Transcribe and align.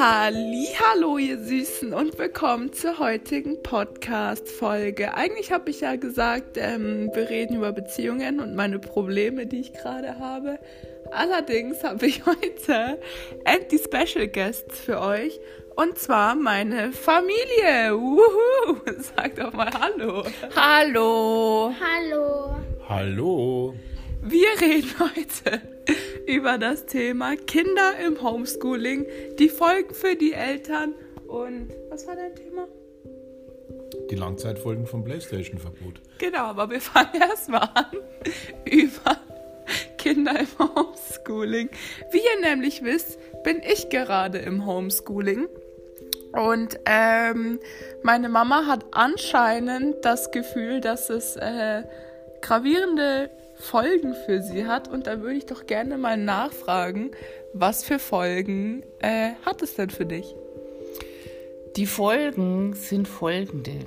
Hallo, 0.00 1.18
ihr 1.18 1.38
Süßen 1.38 1.92
und 1.92 2.16
willkommen 2.20 2.72
zur 2.72 3.00
heutigen 3.00 3.60
Podcast-Folge. 3.64 5.14
Eigentlich 5.14 5.50
habe 5.50 5.70
ich 5.70 5.80
ja 5.80 5.96
gesagt, 5.96 6.56
ähm, 6.56 7.10
wir 7.14 7.28
reden 7.28 7.56
über 7.56 7.72
Beziehungen 7.72 8.38
und 8.38 8.54
meine 8.54 8.78
Probleme, 8.78 9.46
die 9.46 9.58
ich 9.58 9.72
gerade 9.72 10.20
habe. 10.20 10.60
Allerdings 11.10 11.82
habe 11.82 12.06
ich 12.06 12.24
heute 12.26 13.00
endlich 13.44 13.82
Special 13.82 14.28
Guests 14.28 14.78
für 14.78 15.00
euch 15.00 15.40
und 15.74 15.98
zwar 15.98 16.36
meine 16.36 16.92
Familie. 16.92 17.92
Wuhu! 17.98 18.78
Sag 19.16 19.34
doch 19.34 19.52
mal 19.52 19.72
Hallo. 19.80 20.22
Hallo. 20.54 21.74
Hallo. 21.80 22.56
Hallo. 22.88 23.74
Wir 24.22 24.48
reden 24.60 24.94
heute 25.00 25.60
über 26.28 26.58
das 26.58 26.84
Thema 26.84 27.36
Kinder 27.36 27.94
im 28.06 28.22
Homeschooling, 28.22 29.06
die 29.38 29.48
Folgen 29.48 29.94
für 29.94 30.14
die 30.14 30.34
Eltern 30.34 30.94
und 31.26 31.70
was 31.88 32.06
war 32.06 32.16
dein 32.16 32.34
Thema? 32.36 32.68
Die 34.10 34.14
Langzeitfolgen 34.14 34.86
vom 34.86 35.04
PlayStation-Verbot. 35.04 36.02
Genau, 36.18 36.44
aber 36.44 36.68
wir 36.68 36.82
fangen 36.82 37.18
erstmal 37.18 37.70
an 37.72 37.86
über 38.66 39.16
Kinder 39.96 40.38
im 40.38 40.48
Homeschooling. 40.58 41.70
Wie 42.10 42.18
ihr 42.18 42.40
nämlich 42.42 42.84
wisst, 42.84 43.18
bin 43.42 43.62
ich 43.62 43.88
gerade 43.88 44.36
im 44.38 44.66
Homeschooling. 44.66 45.48
Und 46.32 46.78
ähm, 46.84 47.58
meine 48.02 48.28
Mama 48.28 48.66
hat 48.66 48.84
anscheinend 48.90 50.04
das 50.04 50.30
Gefühl, 50.30 50.82
dass 50.82 51.08
es 51.08 51.36
äh, 51.36 51.84
gravierende 52.42 53.30
Folgen 53.58 54.14
für 54.26 54.42
sie 54.42 54.66
hat. 54.66 54.88
Und 54.88 55.06
da 55.06 55.20
würde 55.20 55.36
ich 55.36 55.46
doch 55.46 55.66
gerne 55.66 55.98
mal 55.98 56.16
nachfragen, 56.16 57.10
was 57.52 57.84
für 57.84 57.98
Folgen 57.98 58.82
äh, 59.00 59.32
hat 59.44 59.62
es 59.62 59.74
denn 59.74 59.90
für 59.90 60.06
dich? 60.06 60.34
Die 61.76 61.86
Folgen 61.86 62.74
sind 62.74 63.06
folgende. 63.06 63.86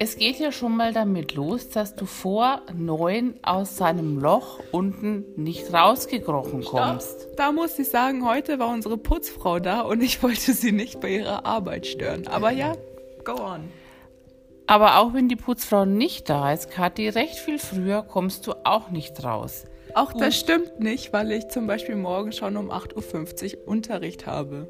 Es 0.00 0.16
geht 0.16 0.38
ja 0.38 0.52
schon 0.52 0.76
mal 0.76 0.92
damit 0.92 1.34
los, 1.34 1.70
dass 1.70 1.96
du 1.96 2.06
vor 2.06 2.62
neun 2.72 3.34
aus 3.42 3.76
seinem 3.76 4.20
Loch 4.20 4.60
unten 4.70 5.24
nicht 5.34 5.72
rausgekrochen 5.72 6.64
kommst. 6.64 7.28
Da, 7.36 7.46
da 7.46 7.52
muss 7.52 7.76
ich 7.80 7.88
sagen, 7.88 8.24
heute 8.24 8.60
war 8.60 8.68
unsere 8.68 8.96
Putzfrau 8.96 9.58
da 9.58 9.80
und 9.80 10.00
ich 10.00 10.22
wollte 10.22 10.52
sie 10.52 10.70
nicht 10.70 11.00
bei 11.00 11.08
ihrer 11.16 11.44
Arbeit 11.44 11.86
stören. 11.86 12.28
Aber 12.28 12.52
ja, 12.52 12.74
go 13.24 13.40
on. 13.42 13.72
Aber 14.68 14.98
auch 14.98 15.14
wenn 15.14 15.28
die 15.28 15.36
Putzfrau 15.36 15.86
nicht 15.86 16.28
da 16.28 16.52
ist, 16.52 16.70
Kathi, 16.70 17.08
recht 17.08 17.36
viel 17.38 17.58
früher 17.58 18.02
kommst 18.02 18.46
du 18.46 18.52
auch 18.64 18.90
nicht 18.90 19.24
raus. 19.24 19.64
Auch 19.94 20.12
das 20.12 20.38
stimmt 20.38 20.78
nicht, 20.78 21.10
weil 21.14 21.32
ich 21.32 21.48
zum 21.48 21.66
Beispiel 21.66 21.96
morgen 21.96 22.32
schon 22.32 22.58
um 22.58 22.70
8.50 22.70 23.56
Uhr 23.56 23.66
Unterricht 23.68 24.26
habe. 24.26 24.68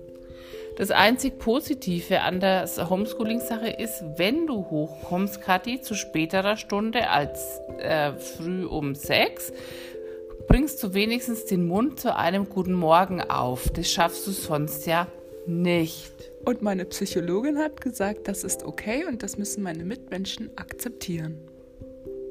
Das 0.77 0.93
einzig 0.93 1.41
Positive 1.41 2.21
an 2.21 2.39
der 2.39 2.69
Homeschooling-Sache 2.69 3.71
ist, 3.71 4.05
wenn 4.17 4.47
du 4.47 4.71
hochkommst, 4.71 5.41
Kathi, 5.41 5.81
zu 5.81 5.97
späterer 5.97 6.57
Stunde 6.57 7.11
als 7.11 7.61
äh, 7.79 8.13
früh 8.13 8.65
um 8.65 8.95
sechs, 8.95 9.53
bringst 10.47 10.81
du 10.81 10.95
wenigstens 10.95 11.45
den 11.47 11.67
Mund 11.67 11.99
zu 11.99 12.15
einem 12.15 12.49
guten 12.49 12.75
Morgen 12.75 13.21
auf. 13.21 13.69
Das 13.71 13.91
schaffst 13.91 14.29
du 14.29 14.31
sonst 14.31 14.87
ja 14.87 15.09
nicht. 15.49 16.13
Und 16.45 16.63
meine 16.63 16.85
Psychologin 16.85 17.59
hat 17.59 17.81
gesagt, 17.81 18.29
das 18.29 18.45
ist 18.45 18.65
okay 18.65 19.05
und 19.07 19.23
das 19.23 19.39
müssen 19.39 19.63
meine 19.63 19.85
Mitmenschen 19.85 20.51
akzeptieren. 20.57 21.39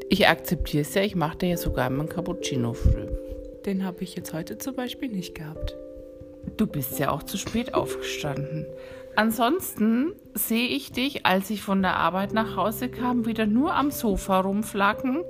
Ich 0.10 0.28
akzeptiere 0.28 0.84
es 0.84 0.94
ja, 0.94 1.02
ich 1.02 1.16
mache 1.16 1.38
dir 1.40 1.50
ja 1.50 1.58
sogar 1.58 1.90
meinen 1.90 2.08
Cappuccino 2.08 2.73
früh. 2.73 3.08
Den 3.66 3.84
habe 3.84 4.04
ich 4.04 4.16
jetzt 4.16 4.34
heute 4.34 4.58
zum 4.58 4.76
Beispiel 4.76 5.10
nicht 5.10 5.36
gehabt. 5.36 5.76
Du 6.56 6.66
bist 6.66 6.98
ja 7.00 7.12
auch 7.12 7.23
zu 7.23 7.38
spät 7.38 7.73
aufgestanden. 7.73 8.66
Ansonsten 9.18 10.14
sehe 10.36 10.68
ich 10.68 10.92
dich, 10.92 11.26
als 11.26 11.50
ich 11.50 11.61
von 11.61 11.82
der 11.82 11.95
Arbeit 11.95 12.33
nach 12.33 12.56
Hause 12.56 12.88
kam, 12.88 13.26
wieder 13.26 13.48
nur 13.48 13.73
am 13.73 13.92
Sofa 13.92 14.39
rumflacken 14.39 15.23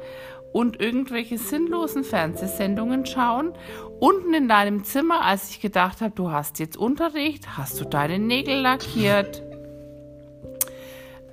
und 0.52 0.80
irgendwelche 0.80 1.38
sinnlosen 1.38 2.04
Fernsehsendungen 2.04 3.06
schauen. 3.06 3.54
Unten 4.00 4.34
in 4.34 4.48
deinem 4.48 4.84
Zimmer, 4.84 5.24
als 5.24 5.50
ich 5.50 5.62
gedacht 5.62 6.02
habe, 6.02 6.14
du 6.16 6.32
hast 6.32 6.60
jetzt 6.60 6.78
Unterricht, 6.78 7.58
hast 7.58 7.80
du 7.80 7.86
deine 7.86 8.20
Nägel 8.20 8.62
lackiert. 8.62 9.44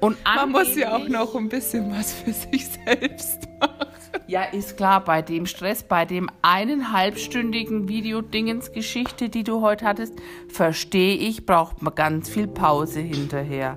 Und 0.01 0.19
Man 0.25 0.51
muss 0.53 0.77
ja 0.77 0.97
auch 0.97 1.09
noch 1.09 1.35
ein 1.35 1.49
bisschen 1.49 1.91
was 1.91 2.13
für 2.13 2.33
sich 2.33 2.67
selbst 2.67 3.49
machen. 3.59 3.89
Ja, 4.27 4.45
ist 4.45 4.77
klar, 4.77 5.05
bei 5.05 5.23
dem 5.23 5.47
Stress, 5.47 5.83
bei 5.83 6.05
dem 6.05 6.31
eineinhalbstündigen 6.43 7.89
Videodingensgeschichte, 7.89 9.29
die 9.29 9.45
du 9.45 9.61
heute 9.61 9.87
hattest, 9.87 10.15
verstehe 10.49 11.17
ich, 11.17 11.45
braucht 11.47 11.83
man 11.83 11.95
ganz 11.95 12.31
viel 12.31 12.47
Pause 12.47 13.01
hinterher. 13.01 13.77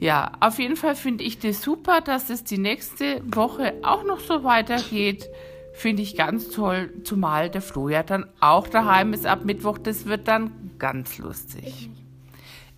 Ja, 0.00 0.32
auf 0.40 0.58
jeden 0.58 0.76
Fall 0.76 0.94
finde 0.94 1.24
ich 1.24 1.38
das 1.38 1.60
super, 1.60 2.00
dass 2.00 2.30
es 2.30 2.42
die 2.42 2.56
nächste 2.56 3.20
Woche 3.26 3.74
auch 3.82 4.02
noch 4.02 4.20
so 4.20 4.44
weitergeht. 4.44 5.28
Finde 5.74 6.02
ich 6.02 6.16
ganz 6.16 6.48
toll, 6.48 6.90
zumal 7.04 7.50
der 7.50 7.60
Flo 7.60 7.90
ja 7.90 8.02
dann 8.02 8.26
auch 8.40 8.66
daheim 8.66 9.12
ist 9.12 9.26
ab 9.26 9.44
Mittwoch. 9.44 9.76
Das 9.76 10.06
wird 10.06 10.26
dann 10.26 10.70
ganz 10.78 11.18
lustig. 11.18 11.90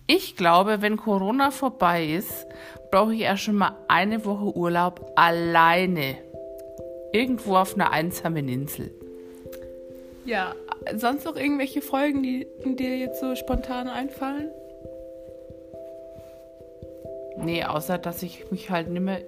Ich 0.05 0.35
glaube, 0.35 0.81
wenn 0.81 0.97
Corona 0.97 1.51
vorbei 1.51 2.05
ist, 2.05 2.45
brauche 2.91 3.13
ich 3.13 3.21
erst 3.21 3.43
schon 3.43 3.55
mal 3.55 3.77
eine 3.87 4.25
Woche 4.25 4.55
Urlaub 4.57 5.13
alleine. 5.15 6.17
Irgendwo 7.13 7.55
auf 7.55 7.75
einer 7.75 7.91
einsamen 7.91 8.49
Insel. 8.49 8.91
Ja, 10.25 10.55
sonst 10.97 11.23
noch 11.23 11.37
irgendwelche 11.37 11.81
Folgen, 11.81 12.21
die 12.21 12.47
dir 12.65 12.97
jetzt 12.97 13.21
so 13.21 13.35
spontan 13.35 13.87
einfallen? 13.87 14.51
Nee, 17.43 17.63
außer 17.63 17.97
dass 17.97 18.23
ich 18.23 18.49
mich 18.51 18.69
halt 18.69 18.89
nicht 18.89 19.01
mehr 19.01 19.21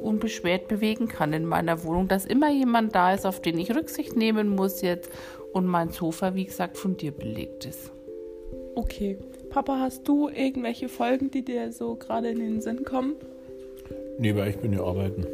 unbeschwert 0.00 0.68
bewegen 0.68 1.08
kann 1.08 1.32
in 1.32 1.44
meiner 1.44 1.84
Wohnung, 1.84 2.08
dass 2.08 2.24
immer 2.24 2.50
jemand 2.50 2.94
da 2.94 3.14
ist, 3.14 3.26
auf 3.26 3.42
den 3.42 3.58
ich 3.58 3.74
Rücksicht 3.74 4.16
nehmen 4.16 4.48
muss 4.48 4.80
jetzt 4.82 5.10
und 5.52 5.66
mein 5.66 5.90
Sofa, 5.90 6.34
wie 6.34 6.44
gesagt, 6.44 6.76
von 6.78 6.96
dir 6.96 7.12
belegt 7.12 7.66
ist. 7.66 7.90
Okay. 8.74 9.18
Papa, 9.50 9.80
hast 9.80 10.06
du 10.06 10.28
irgendwelche 10.28 10.88
Folgen, 10.88 11.30
die 11.30 11.42
dir 11.42 11.72
so 11.72 11.96
gerade 11.96 12.28
in 12.28 12.38
den 12.38 12.60
Sinn 12.60 12.84
kommen? 12.84 13.16
Nee, 14.18 14.34
weil 14.36 14.50
ich 14.50 14.58
bin 14.58 14.72
ja 14.72 14.84
arbeiten. 14.84 15.26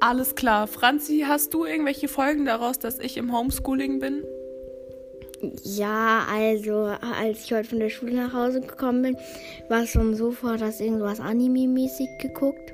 Alles 0.00 0.34
klar. 0.34 0.66
Franzi, 0.66 1.24
hast 1.26 1.54
du 1.54 1.64
irgendwelche 1.64 2.06
Folgen 2.06 2.44
daraus, 2.44 2.78
dass 2.78 2.98
ich 2.98 3.16
im 3.16 3.36
Homeschooling 3.36 3.98
bin? 3.98 4.24
Ja, 5.62 6.26
also 6.30 6.90
als 7.00 7.44
ich 7.44 7.52
heute 7.52 7.68
von 7.68 7.78
der 7.78 7.90
Schule 7.90 8.14
nach 8.14 8.32
Hause 8.32 8.60
gekommen 8.60 9.02
bin, 9.02 9.16
war 9.68 9.84
es 9.84 9.90
schon 9.90 10.14
so 10.14 10.32
vor, 10.32 10.56
dass 10.56 10.80
irgendwas 10.80 11.20
Anime-mäßig 11.20 12.08
geguckt. 12.20 12.72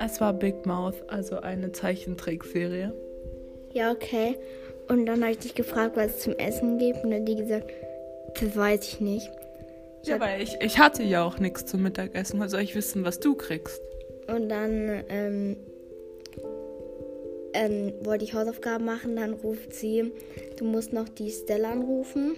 Es 0.00 0.20
war 0.20 0.32
Big 0.32 0.64
Mouth, 0.64 1.02
also 1.08 1.40
eine 1.40 1.72
Zeichentrickserie. 1.72 2.92
Ja, 3.72 3.90
okay. 3.90 4.36
Und 4.88 5.06
dann 5.06 5.22
habe 5.22 5.32
ich 5.32 5.38
dich 5.38 5.54
gefragt, 5.54 5.96
was 5.96 6.16
es 6.16 6.18
zum 6.20 6.34
Essen 6.34 6.78
gibt. 6.78 7.02
Und 7.02 7.10
dann 7.10 7.20
hat 7.20 7.28
die 7.28 7.36
gesagt, 7.36 7.70
das 8.40 8.56
weiß 8.56 8.88
ich 8.88 9.00
nicht. 9.00 9.30
Ich 10.02 10.08
ja, 10.08 10.20
weil 10.20 10.40
ich, 10.40 10.56
ich 10.60 10.78
hatte 10.78 11.02
ja 11.02 11.24
auch 11.24 11.38
nichts 11.38 11.66
zum 11.66 11.82
Mittagessen. 11.82 12.46
Soll 12.48 12.60
ich 12.60 12.74
wissen, 12.74 13.04
was 13.04 13.18
du 13.18 13.34
kriegst? 13.34 13.80
Und 14.28 14.48
dann 14.48 15.02
ähm, 15.08 15.56
ähm, 17.58 17.92
wollte 18.02 18.24
ich 18.24 18.34
Hausaufgaben 18.34 18.84
machen, 18.84 19.16
dann 19.16 19.32
ruft 19.32 19.74
sie, 19.74 20.12
du 20.56 20.64
musst 20.64 20.92
noch 20.92 21.08
die 21.08 21.30
Stella 21.30 21.72
anrufen. 21.72 22.36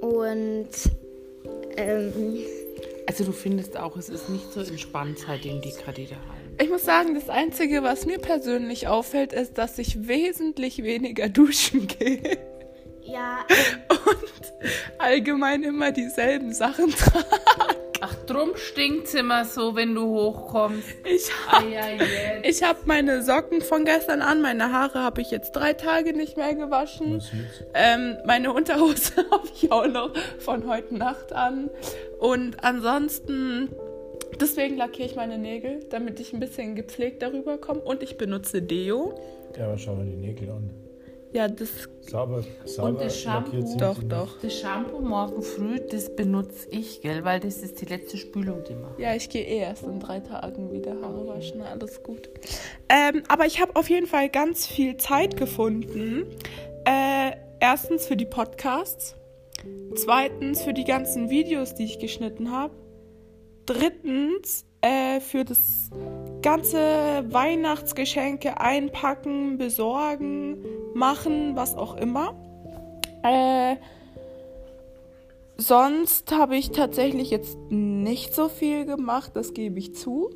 Und 0.00 0.68
ähm, 1.76 2.12
also 3.06 3.24
du 3.24 3.32
findest 3.32 3.76
auch, 3.76 3.96
es 3.96 4.08
ist 4.08 4.28
nicht 4.28 4.52
so 4.52 4.60
entspannt 4.60 5.20
seitdem 5.26 5.60
die 5.60 5.70
Kredite 5.70 6.14
daheim. 6.14 6.56
Ich 6.60 6.68
muss 6.68 6.84
sagen, 6.84 7.14
das 7.14 7.28
Einzige, 7.28 7.82
was 7.82 8.06
mir 8.06 8.18
persönlich 8.18 8.88
auffällt, 8.88 9.32
ist, 9.32 9.56
dass 9.58 9.78
ich 9.78 10.08
wesentlich 10.08 10.82
weniger 10.82 11.28
duschen 11.30 11.86
gehe. 11.86 12.38
Ja. 13.04 13.44
Und 13.88 14.52
allgemein 14.98 15.62
immer 15.62 15.92
dieselben 15.92 16.52
Sachen 16.52 16.90
trage. 16.90 17.26
Ach, 18.00 18.14
drum 18.26 18.50
stinkt's 18.54 19.14
immer 19.14 19.46
so, 19.46 19.76
wenn 19.76 19.94
du 19.94 20.04
hochkommst. 20.04 20.88
Ich 21.04 21.30
habe 21.48 21.66
ich 22.42 22.62
hab 22.62 22.86
meine 22.86 23.22
Socken 23.22 23.62
von 23.62 23.86
gestern 23.86 24.20
an, 24.20 24.42
meine 24.42 24.72
Haare 24.72 24.98
habe 24.98 25.22
ich 25.22 25.30
jetzt 25.30 25.52
drei 25.52 25.72
Tage 25.72 26.12
nicht 26.12 26.36
mehr 26.36 26.54
gewaschen. 26.54 27.22
Ähm, 27.72 28.18
meine 28.26 28.52
Unterhose 28.52 29.16
habe 29.30 29.48
ich 29.54 29.72
auch 29.72 29.86
noch 29.86 30.14
von 30.38 30.68
heute 30.68 30.94
Nacht 30.94 31.32
an. 31.32 31.70
Und 32.18 32.62
ansonsten, 32.62 33.70
deswegen 34.38 34.76
lackiere 34.76 35.08
ich 35.08 35.16
meine 35.16 35.38
Nägel, 35.38 35.80
damit 35.88 36.20
ich 36.20 36.34
ein 36.34 36.40
bisschen 36.40 36.74
gepflegt 36.74 37.22
darüber 37.22 37.56
komme. 37.56 37.80
Und 37.80 38.02
ich 38.02 38.18
benutze 38.18 38.60
Deo. 38.60 39.14
Ja, 39.58 39.64
aber 39.64 39.78
schau 39.78 39.94
mal 39.94 40.04
die 40.04 40.16
Nägel 40.16 40.50
an. 40.50 40.83
Ja, 41.34 41.48
das. 41.48 41.88
Sauber, 42.02 42.44
sauber 42.64 42.90
und 42.90 43.00
das 43.00 43.20
Shampoo, 43.20 43.76
doch, 43.76 44.00
doch. 44.04 44.40
Das 44.40 44.60
Shampoo 44.60 45.00
morgen 45.00 45.42
früh, 45.42 45.80
das 45.80 46.14
benutze 46.14 46.68
ich, 46.70 47.00
gell, 47.00 47.24
weil 47.24 47.40
das 47.40 47.56
ist 47.56 47.80
die 47.80 47.86
letzte 47.86 48.18
Spülung, 48.18 48.62
die 48.62 48.76
man. 48.76 48.92
Ja, 48.98 49.16
ich 49.16 49.28
gehe 49.28 49.42
eh 49.42 49.58
erst 49.58 49.82
in 49.82 49.98
drei 49.98 50.20
Tagen 50.20 50.70
wieder 50.70 50.92
Haare 51.02 51.26
waschen, 51.26 51.60
alles 51.62 52.04
gut. 52.04 52.30
Ähm, 52.88 53.24
aber 53.26 53.46
ich 53.46 53.60
habe 53.60 53.74
auf 53.74 53.90
jeden 53.90 54.06
Fall 54.06 54.28
ganz 54.28 54.64
viel 54.64 54.96
Zeit 54.96 55.36
gefunden. 55.36 56.26
Äh, 56.84 57.32
erstens 57.58 58.06
für 58.06 58.16
die 58.16 58.26
Podcasts, 58.26 59.16
zweitens 59.96 60.62
für 60.62 60.72
die 60.72 60.84
ganzen 60.84 61.30
Videos, 61.30 61.74
die 61.74 61.84
ich 61.84 61.98
geschnitten 61.98 62.52
habe, 62.52 62.76
drittens 63.66 64.66
äh, 64.84 65.20
für 65.20 65.44
das 65.44 65.90
ganze 66.42 67.24
Weihnachtsgeschenke 67.30 68.60
einpacken, 68.60 69.56
besorgen, 69.56 70.58
machen, 70.94 71.56
was 71.56 71.74
auch 71.74 71.96
immer. 71.96 72.34
Äh, 73.22 73.76
sonst 75.56 76.32
habe 76.32 76.56
ich 76.56 76.70
tatsächlich 76.70 77.30
jetzt 77.30 77.56
nicht 77.70 78.34
so 78.34 78.50
viel 78.50 78.84
gemacht, 78.84 79.30
das 79.34 79.54
gebe 79.54 79.78
ich 79.78 79.94
zu. 79.94 80.30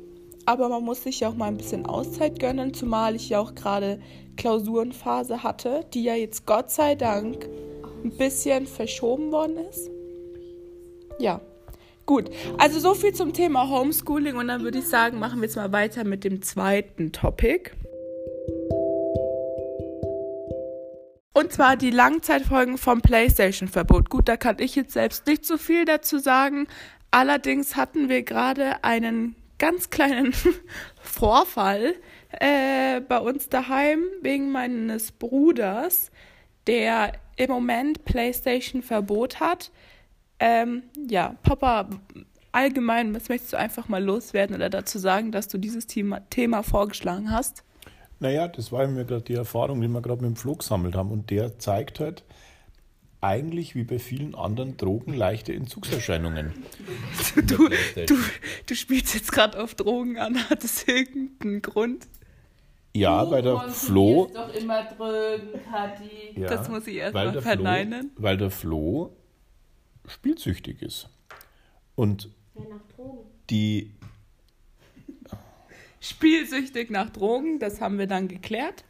Aber 0.47 0.67
man 0.67 0.83
muss 0.83 1.03
sich 1.03 1.19
ja 1.19 1.29
auch 1.29 1.35
mal 1.35 1.45
ein 1.45 1.57
bisschen 1.57 1.85
Auszeit 1.85 2.39
gönnen, 2.39 2.73
zumal 2.73 3.15
ich 3.15 3.29
ja 3.29 3.39
auch 3.39 3.53
gerade 3.53 3.99
Klausurenphase 4.35 5.43
hatte, 5.43 5.85
die 5.93 6.03
ja 6.03 6.15
jetzt 6.15 6.47
Gott 6.47 6.71
sei 6.71 6.95
Dank 6.95 7.47
ein 8.03 8.17
bisschen 8.17 8.65
verschoben 8.65 9.31
worden 9.31 9.57
ist. 9.69 9.91
Ja, 11.19 11.39
gut. 12.09 12.31
Also 12.57 12.79
so 12.79 12.95
viel 12.95 13.13
zum 13.13 13.33
Thema 13.33 13.69
Homeschooling 13.69 14.35
und 14.35 14.47
dann 14.47 14.63
würde 14.63 14.79
ich 14.79 14.87
sagen, 14.87 15.19
machen 15.19 15.41
wir 15.41 15.45
jetzt 15.45 15.57
mal 15.57 15.71
weiter 15.71 16.03
mit 16.03 16.23
dem 16.23 16.41
zweiten 16.41 17.11
Topic. 17.11 17.69
Und 21.33 21.53
zwar 21.53 21.77
die 21.77 21.91
Langzeitfolgen 21.91 22.79
vom 22.79 23.01
PlayStation-Verbot. 23.01 24.09
Gut, 24.09 24.27
da 24.27 24.37
kann 24.37 24.55
ich 24.57 24.75
jetzt 24.75 24.93
selbst 24.93 25.27
nicht 25.27 25.45
so 25.45 25.57
viel 25.57 25.85
dazu 25.85 26.17
sagen. 26.17 26.67
Allerdings 27.11 27.75
hatten 27.75 28.09
wir 28.09 28.23
gerade 28.23 28.83
einen 28.83 29.35
ganz 29.59 29.91
kleinen 29.91 30.33
Vorfall 31.03 31.93
äh, 32.31 33.01
bei 33.01 33.19
uns 33.19 33.49
daheim 33.49 34.03
wegen 34.23 34.51
meines 34.51 35.11
Bruders, 35.11 36.09
der 36.65 37.11
im 37.35 37.51
Moment 37.51 38.03
PlayStation-Verbot 38.03 39.39
hat. 39.39 39.69
Ähm, 40.39 40.83
ja, 41.09 41.35
Papa, 41.43 41.89
allgemein, 42.51 43.13
was 43.15 43.29
möchtest 43.29 43.53
du 43.53 43.57
einfach 43.57 43.87
mal 43.89 44.03
loswerden 44.03 44.55
oder 44.55 44.69
dazu 44.69 44.99
sagen, 44.99 45.31
dass 45.31 45.47
du 45.47 45.57
dieses 45.57 45.87
Thema, 45.87 46.21
Thema 46.29 46.63
vorgeschlagen 46.63 47.31
hast? 47.31 47.63
Naja, 48.19 48.47
das 48.47 48.71
war 48.71 48.87
mir 48.87 49.05
gerade 49.05 49.21
die 49.23 49.33
Erfahrung, 49.33 49.81
die 49.81 49.87
wir 49.87 50.01
gerade 50.01 50.21
mit 50.21 50.31
dem 50.31 50.35
Flug 50.35 50.59
gesammelt 50.59 50.95
haben. 50.95 51.11
Und 51.11 51.29
der 51.29 51.57
zeigt 51.59 51.99
halt 51.99 52.23
eigentlich 53.21 53.75
wie 53.75 53.83
bei 53.83 53.99
vielen 53.99 54.33
anderen 54.35 54.77
Drogen 54.77 55.13
leichte 55.13 55.53
Entzugserscheinungen. 55.53 56.53
Du, 57.47 57.67
du, 57.67 58.15
du 58.65 58.75
spielst 58.75 59.13
jetzt 59.13 59.31
gerade 59.31 59.61
auf 59.61 59.75
Drogen 59.75 60.17
an, 60.17 60.49
hat 60.49 60.63
es 60.63 60.87
irgendeinen 60.87 61.61
Grund? 61.61 62.07
Ja, 62.95 63.23
Du 63.23 63.31
bei 63.31 63.41
der 63.41 63.59
Flo. 63.69 64.29
doch 64.33 64.53
immer 64.53 64.83
Drögen, 64.83 65.49
Kathi. 65.69 66.39
Ja, 66.39 66.47
Das 66.47 66.69
muss 66.69 66.87
ich 66.87 66.95
erst 66.95 67.13
weil 67.13 67.27
mal 67.27 67.33
der 67.33 67.41
verneinen. 67.41 68.11
Flo, 68.15 68.23
weil 68.23 68.37
der 68.37 68.51
Flo 68.51 69.13
spielsüchtig 70.09 70.81
ist. 70.81 71.09
Und 71.95 72.29
die, 73.49 73.93
Spielsüchtig 76.01 76.89
nach 76.91 77.09
Drogen, 77.09 77.59
das 77.59 77.81
haben 77.81 77.97
wir 77.97 78.07
dann 78.07 78.27
geklärt. 78.27 78.85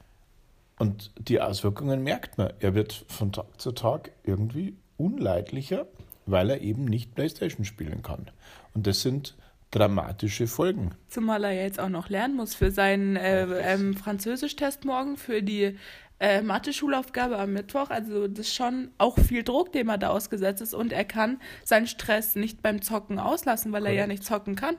und 0.77 1.11
die 1.17 1.41
Auswirkungen 1.41 2.03
merkt 2.03 2.37
man. 2.37 2.53
Er 2.59 2.75
wird 2.75 3.05
von 3.07 3.31
Tag 3.31 3.59
zu 3.59 3.71
Tag 3.71 4.11
irgendwie 4.23 4.75
unleidlicher, 4.97 5.87
weil 6.25 6.51
er 6.51 6.61
eben 6.61 6.85
nicht 6.85 7.15
Playstation 7.15 7.65
spielen 7.65 8.03
kann. 8.03 8.29
Und 8.73 8.85
das 8.85 9.01
sind 9.01 9.35
dramatische 9.71 10.47
Folgen. 10.47 10.91
Zumal 11.07 11.43
er 11.43 11.53
jetzt 11.53 11.79
auch 11.79 11.89
noch 11.89 12.09
lernen 12.09 12.35
muss 12.35 12.55
für 12.55 12.71
seinen 12.71 13.15
äh, 13.15 13.45
ähm, 13.73 13.95
Französisch-Test 13.95 14.85
morgen, 14.85 15.17
für 15.17 15.41
die 15.43 15.77
äh, 16.19 16.41
Mathe-Schulaufgabe 16.41 17.37
am 17.37 17.53
Mittwoch. 17.53 17.89
Also 17.89 18.27
das 18.27 18.47
ist 18.47 18.55
schon 18.55 18.91
auch 18.97 19.17
viel 19.17 19.43
Druck, 19.43 19.71
dem 19.71 19.89
er 19.89 19.97
da 19.97 20.09
ausgesetzt 20.09 20.61
ist. 20.61 20.73
Und 20.73 20.93
er 20.93 21.05
kann 21.05 21.39
seinen 21.63 21.87
Stress 21.87 22.35
nicht 22.35 22.61
beim 22.61 22.81
Zocken 22.81 23.19
auslassen, 23.19 23.71
weil 23.71 23.85
er 23.85 23.93
ja 23.93 24.07
nicht 24.07 24.23
zocken 24.23 24.55
kann. 24.55 24.75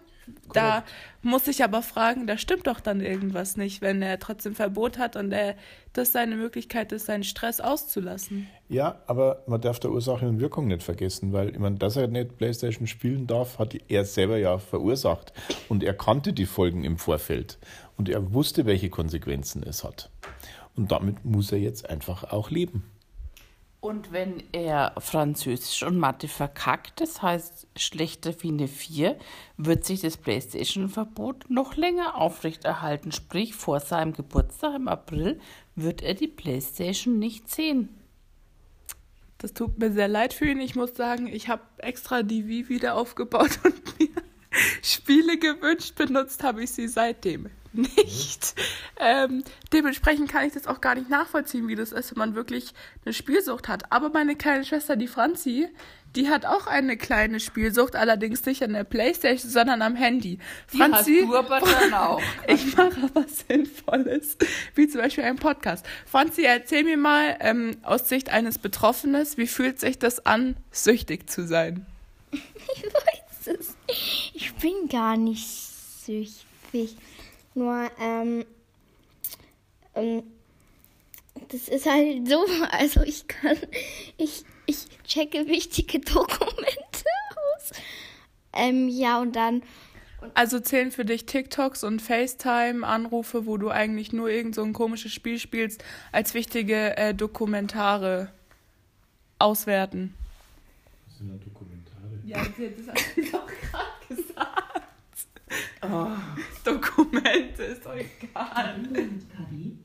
Da 0.53 0.85
muss 1.23 1.49
ich 1.49 1.65
aber 1.65 1.83
fragen, 1.83 2.27
da 2.27 2.39
stimmt 2.39 2.67
doch 2.67 2.81
dann 2.81 3.01
irgendwas 3.01 3.57
nicht, 3.57 3.83
wenn 3.83 4.03
er 4.03 4.19
trotzdem 4.19 4.55
Verbot 4.55 4.99
hat 4.99 5.17
und 5.17 5.33
er, 5.33 5.57
das 5.93 6.13
seine 6.13 6.37
Möglichkeit 6.37 6.93
ist, 6.93 7.07
seinen 7.07 7.25
Stress 7.25 7.61
auszulassen. 7.61 8.47
Ja, 8.69 9.01
aber 9.07 9.43
man 9.47 9.61
darf 9.61 9.81
der 9.81 9.91
Ursache 9.91 10.29
und 10.29 10.41
Wirkung 10.41 10.69
nicht 10.69 10.83
vergessen, 10.83 11.33
weil 11.33 11.51
ich 11.51 11.59
meine, 11.59 11.77
dass 11.77 11.97
er 11.97 12.07
nicht 12.07 12.39
Playstation 12.39 12.87
spielen 12.87 13.27
darf, 13.27 13.59
hat 13.59 13.77
er 13.89 14.05
selber 14.05 14.39
ja 14.39 14.59
verursacht. 14.59 15.33
Und 15.69 15.83
er 15.83 15.95
kannte 15.95 16.33
die 16.33 16.47
Folgen 16.47 16.85
im 16.85 16.97
Vorfeld. 16.97 17.59
Und 17.97 18.09
er 18.09 18.33
wusste, 18.33 18.67
welche 18.67 18.89
Konsequenzen 18.89 19.63
es 19.63 19.85
hat. 19.85 20.11
Und 20.77 20.93
damit 20.93 21.25
muss 21.25 21.53
er 21.53 21.59
jetzt 21.59 21.89
einfach 21.89 22.25
auch 22.33 22.51
leben. 22.51 22.85
Und 23.81 24.13
wenn 24.13 24.43
er 24.53 24.93
Französisch 24.99 25.83
und 25.83 25.97
Mathe 25.97 26.29
verkackt, 26.29 27.01
das 27.01 27.23
heißt 27.23 27.67
schlechter 27.77 28.35
wie 28.43 28.49
eine 28.49 28.69
4, 28.69 29.17
wird 29.57 29.87
sich 29.87 30.03
das 30.03 30.19
PlayStation-Verbot 30.19 31.49
noch 31.49 31.77
länger 31.77 32.17
aufrechterhalten. 32.17 33.11
Sprich, 33.11 33.55
vor 33.55 33.81
seinem 33.81 34.13
Geburtstag 34.13 34.75
im 34.77 34.87
April 34.87 35.41
wird 35.77 36.03
er 36.03 36.13
die 36.13 36.29
PlayStation 36.29 37.19
nicht 37.19 37.51
sehen. 37.51 37.89
Das 39.39 39.55
tut 39.55 39.79
mir 39.79 39.91
sehr 39.93 40.09
leid 40.09 40.35
für 40.35 40.45
ihn. 40.45 40.61
Ich 40.61 40.77
muss 40.77 40.95
sagen, 40.95 41.27
ich 41.27 41.49
habe 41.49 41.63
extra 41.79 42.23
die 42.23 42.47
Wii 42.47 42.69
wieder 42.69 42.97
aufgebaut 42.97 43.61
und 43.65 43.99
mir 43.99 44.09
Spiele 44.83 45.39
gewünscht. 45.39 45.95
Benutzt 45.95 46.45
habe 46.45 46.65
ich 46.65 46.71
sie 46.71 46.87
seitdem 46.87 47.49
nicht. 47.73 48.55
Ähm, 48.99 49.45
dementsprechend 49.73 50.31
kann 50.31 50.47
ich 50.47 50.53
das 50.53 50.67
auch 50.67 50.81
gar 50.81 50.95
nicht 50.95 51.09
nachvollziehen, 51.09 51.69
wie 51.69 51.77
das 51.77 51.93
ist, 51.93 52.11
wenn 52.11 52.19
man 52.19 52.35
wirklich 52.35 52.73
eine 53.05 53.15
Spielsucht 53.15 53.69
hat. 53.69 53.93
Aber 53.93 54.11
meine 54.11 54.37
kleine 54.37 54.65
Schwester, 54.65 54.97
die 54.97 55.07
Franzi, 55.09 55.69
die 56.17 56.29
hat 56.29 56.45
auch 56.45 56.67
eine 56.67 56.97
kleine 56.97 57.39
Spielsucht, 57.39 57.95
allerdings 57.95 58.45
nicht 58.45 58.63
an 58.63 58.73
der 58.73 58.85
Playstation, 58.85 59.51
sondern 59.51 59.83
am 59.83 59.95
Handy. 59.95 60.39
Franzi, 60.67 61.21
hast 61.23 61.31
du 61.31 61.37
aber 61.37 61.61
dann 61.61 61.95
auch. 61.95 62.23
ich 62.49 62.77
mache 62.77 63.11
was 63.15 63.45
Sinnvolles, 63.49 64.37
wie 64.75 64.89
zum 64.89 65.01
Beispiel 65.01 65.25
einen 65.25 65.39
Podcast. 65.39 65.87
Franzi, 66.07 66.43
erzähl 66.45 66.85
mir 66.85 66.97
mal 66.97 67.37
ähm, 67.41 67.77
aus 67.83 68.09
Sicht 68.09 68.31
eines 68.31 68.59
Betroffenen, 68.59 69.27
wie 69.37 69.47
fühlt 69.47 69.79
sich 69.79 69.99
das 69.99 70.27
an, 70.27 70.57
süchtig 70.71 71.31
zu 71.31 71.47
sein? 71.47 71.87
Ich 72.73 72.85
weiß 72.85 73.59
es. 73.59 73.75
Ich 74.33 74.55
bin 74.55 74.89
gar 74.89 75.17
nicht 75.17 75.45
süchtig. 76.05 76.97
Nur, 77.55 77.91
ähm, 78.01 78.45
ähm, 79.95 80.23
das 81.49 81.69
ist 81.69 81.87
halt 81.87 82.29
so, 82.29 82.45
also 82.71 83.03
ich 83.03 83.27
kann, 83.27 83.57
ich, 84.17 84.45
ich 84.67 84.87
checke 85.05 85.47
wichtige 85.47 85.99
Dokumente 86.01 87.05
aus. 87.57 87.73
Ähm, 88.53 88.89
ja, 88.89 89.21
und 89.21 89.35
dann, 89.37 89.63
Also 90.35 90.61
zählen 90.61 90.91
für 90.91 91.05
dich 91.05 91.27
TikToks 91.27 91.83
und 91.85 92.01
FaceTime-Anrufe, 92.03 93.47
wo 93.47 93.57
du 93.57 93.71
eigentlich 93.71 94.13
nur 94.13 94.29
irgend 94.29 94.55
so 94.55 94.63
ein 94.63 94.73
komisches 94.73 95.13
Spiel 95.13 95.39
spielst, 95.39 95.83
als 96.13 96.35
wichtige 96.35 96.97
äh, 96.97 97.15
Dokumentare 97.15 98.33
auswerten. 99.39 100.15
Das 101.07 101.19
sind 101.19 101.29
ja 101.31 101.37
Dokumentare. 101.37 102.21
Ja, 102.25 102.39
das 102.39 102.95
hast 102.95 103.17
du 103.17 103.23
doch 103.23 103.47
gerade 103.47 104.23
gesagt. 104.23 104.61
Dokumente 106.65 107.63
ist 107.65 107.85
doch 107.85 107.95
egal. 107.95 108.79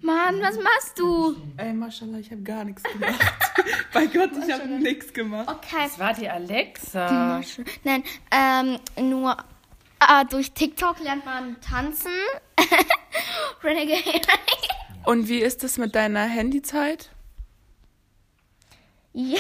Mann, 0.02 0.42
was 0.56 0.64
machst 0.64 1.00
du? 1.00 1.36
Ey, 1.58 1.74
Maschallah, 1.74 2.20
ich 2.20 2.32
habe 2.32 2.42
gar 2.42 2.64
nichts 2.64 2.84
gemacht. 2.84 3.20
Bei 3.94 4.06
Gott, 4.06 4.32
ich 4.46 4.54
habe 4.54 4.68
nichts 4.68 5.14
gemacht. 5.14 5.50
Okay. 5.50 5.84
Das 5.84 6.00
war 6.00 6.14
die 6.14 6.30
Alexa. 6.30 7.42
Nein, 7.84 8.04
ähm, 8.32 8.80
nur 9.10 9.38
äh, 10.00 10.26
durch 10.30 10.52
TikTok 10.52 11.00
lernt 11.00 11.26
man 11.26 11.60
tanzen. 11.62 12.12
Renegade. 13.64 14.28
Und 15.06 15.28
wie 15.28 15.40
ist 15.40 15.64
es 15.64 15.78
mit 15.78 15.96
deiner 15.96 16.24
Handyzeit? 16.24 17.10
ja. 19.14 19.40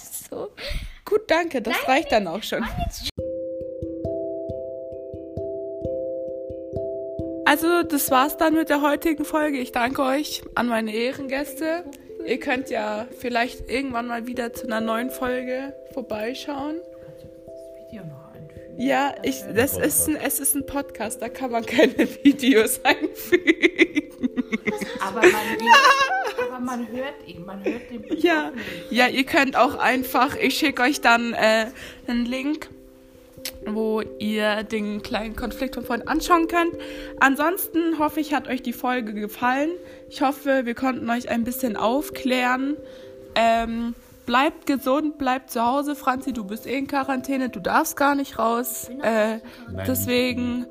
so. 0.30 0.50
Gut, 1.04 1.22
danke, 1.28 1.62
das 1.62 1.76
reicht 1.86 2.10
dann 2.10 2.26
auch 2.26 2.42
schon. 2.42 2.64
Also, 7.54 7.84
das 7.84 8.10
war's 8.10 8.36
dann 8.36 8.54
mit 8.54 8.68
der 8.68 8.82
heutigen 8.82 9.24
Folge. 9.24 9.58
Ich 9.58 9.70
danke 9.70 10.02
euch 10.02 10.42
an 10.56 10.66
meine 10.66 10.92
Ehrengäste. 10.92 11.84
Ihr 12.26 12.40
könnt 12.40 12.68
ja 12.68 13.06
vielleicht 13.20 13.70
irgendwann 13.70 14.08
mal 14.08 14.26
wieder 14.26 14.52
zu 14.52 14.66
einer 14.66 14.80
neuen 14.80 15.08
Folge 15.12 15.72
vorbeischauen. 15.92 16.80
Video 17.88 18.02
noch 18.06 18.34
einfügen. 18.34 18.80
Ja, 18.80 19.14
ich, 19.22 19.44
das 19.54 19.78
ist 19.78 20.08
ein, 20.08 20.16
es 20.16 20.40
ist 20.40 20.56
ein 20.56 20.66
Podcast, 20.66 21.22
da 21.22 21.28
kann 21.28 21.52
man 21.52 21.64
keine 21.64 21.94
Videos 22.24 22.80
einfügen. 22.82 24.10
Aber 25.00 25.20
man, 25.20 25.30
aber 26.48 26.58
man 26.58 26.88
hört 26.88 27.14
ihn, 27.28 27.44
man 27.44 27.64
hört 27.64 27.88
den 27.88 28.02
Ja, 28.18 28.50
Betroffenen. 28.50 28.64
ja, 28.90 29.06
ihr 29.06 29.24
könnt 29.24 29.54
auch 29.56 29.76
einfach, 29.76 30.34
ich 30.34 30.58
schicke 30.58 30.82
euch 30.82 31.00
dann 31.02 31.34
äh, 31.34 31.66
einen 32.08 32.26
Link 32.26 32.68
wo 33.66 34.02
ihr 34.18 34.62
den 34.62 35.02
kleinen 35.02 35.36
Konflikt 35.36 35.74
von 35.74 35.84
vorhin 35.84 36.06
anschauen 36.08 36.48
könnt. 36.48 36.74
Ansonsten 37.20 37.98
hoffe 37.98 38.20
ich, 38.20 38.34
hat 38.34 38.48
euch 38.48 38.62
die 38.62 38.72
Folge 38.72 39.14
gefallen. 39.14 39.70
Ich 40.08 40.22
hoffe, 40.22 40.66
wir 40.66 40.74
konnten 40.74 41.08
euch 41.10 41.28
ein 41.28 41.44
bisschen 41.44 41.76
aufklären. 41.76 42.76
Ähm, 43.34 43.94
bleibt 44.26 44.66
gesund, 44.66 45.18
bleibt 45.18 45.50
zu 45.50 45.64
Hause. 45.64 45.94
Franzi, 45.94 46.32
du 46.32 46.44
bist 46.44 46.66
eh 46.66 46.78
in 46.78 46.86
Quarantäne, 46.86 47.48
du 47.48 47.60
darfst 47.60 47.96
gar 47.96 48.14
nicht 48.14 48.38
raus. 48.38 48.90
Äh, 49.02 49.38
deswegen 49.86 50.66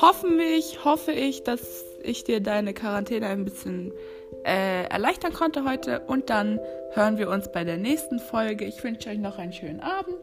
hoffen 0.00 0.38
ich, 0.40 0.84
hoffe 0.84 1.12
ich, 1.12 1.42
dass 1.42 1.84
ich 2.02 2.24
dir 2.24 2.40
deine 2.40 2.74
Quarantäne 2.74 3.26
ein 3.26 3.44
bisschen 3.44 3.92
äh, 4.44 4.84
erleichtern 4.84 5.32
konnte 5.32 5.64
heute. 5.64 6.00
Und 6.00 6.30
dann 6.30 6.58
hören 6.92 7.18
wir 7.18 7.28
uns 7.30 7.50
bei 7.50 7.64
der 7.64 7.76
nächsten 7.76 8.18
Folge. 8.18 8.64
Ich 8.64 8.82
wünsche 8.82 9.10
euch 9.10 9.18
noch 9.18 9.38
einen 9.38 9.52
schönen 9.52 9.80
Abend 9.80 10.16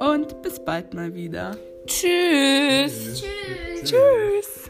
und 0.00 0.42
bis 0.42 0.58
bald 0.58 0.94
mal 0.94 1.14
wieder. 1.14 1.56
Tschüss. 1.86 3.22
Tschüss. 3.22 3.90
Tschüss. 3.90 4.65